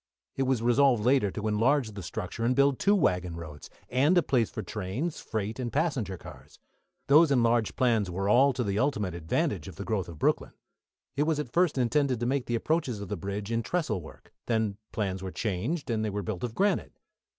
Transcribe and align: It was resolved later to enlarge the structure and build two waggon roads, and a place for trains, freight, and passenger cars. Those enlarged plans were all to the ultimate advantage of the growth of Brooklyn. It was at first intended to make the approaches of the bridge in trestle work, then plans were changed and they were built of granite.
It 0.35 0.47
was 0.49 0.63
resolved 0.63 1.03
later 1.05 1.29
to 1.29 1.47
enlarge 1.47 1.91
the 1.91 2.01
structure 2.01 2.43
and 2.43 2.55
build 2.55 2.79
two 2.79 2.95
waggon 2.95 3.35
roads, 3.35 3.69
and 3.87 4.17
a 4.17 4.23
place 4.23 4.49
for 4.49 4.63
trains, 4.63 5.19
freight, 5.19 5.59
and 5.59 5.71
passenger 5.71 6.17
cars. 6.17 6.57
Those 7.05 7.29
enlarged 7.29 7.75
plans 7.75 8.09
were 8.09 8.27
all 8.27 8.51
to 8.53 8.63
the 8.63 8.79
ultimate 8.79 9.13
advantage 9.13 9.67
of 9.67 9.75
the 9.75 9.85
growth 9.85 10.09
of 10.09 10.17
Brooklyn. 10.17 10.53
It 11.15 11.27
was 11.27 11.37
at 11.39 11.53
first 11.53 11.77
intended 11.77 12.19
to 12.19 12.25
make 12.25 12.47
the 12.47 12.55
approaches 12.55 12.99
of 12.99 13.09
the 13.09 13.15
bridge 13.15 13.51
in 13.51 13.61
trestle 13.61 14.01
work, 14.01 14.33
then 14.47 14.77
plans 14.91 15.21
were 15.21 15.29
changed 15.31 15.91
and 15.91 16.03
they 16.03 16.09
were 16.09 16.23
built 16.23 16.43
of 16.43 16.55
granite. 16.55 16.93